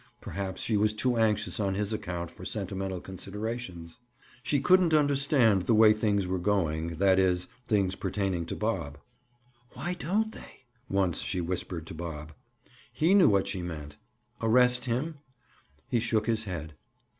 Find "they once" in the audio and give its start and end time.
10.31-11.21